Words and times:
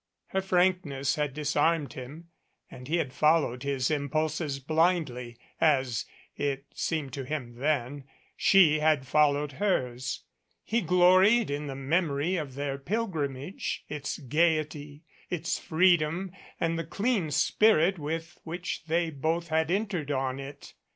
Her 0.29 0.41
frankness 0.41 1.13
had 1.13 1.31
disarmed 1.35 1.91
305 1.91 1.91
MADCAP 1.91 2.17
him, 2.17 2.29
and 2.75 2.87
he 2.87 2.95
had 2.95 3.13
followed 3.13 3.61
his 3.61 3.91
impulses 3.91 4.57
blindly, 4.59 5.37
as 5.61 6.05
(it 6.35 6.65
seemed 6.73 7.13
to 7.13 7.23
him 7.23 7.57
then) 7.59 8.05
she 8.35 8.79
had 8.79 9.05
followed 9.05 9.51
hers. 9.51 10.23
He 10.63 10.81
gloried 10.81 11.51
in 11.51 11.67
the 11.67 11.75
memory 11.75 12.35
of 12.35 12.55
their 12.55 12.79
pilgrimage, 12.79 13.85
its 13.89 14.17
gayety, 14.17 15.03
its 15.29 15.59
freedom 15.59 16.31
and 16.59 16.79
the 16.79 16.83
clean 16.83 17.29
spirit 17.29 17.99
with 17.99 18.39
which 18.43 18.85
they 18.85 19.11
both 19.11 19.49
had 19.49 19.69
entered 19.69 20.09
on 20.09 20.39
it. 20.39 20.73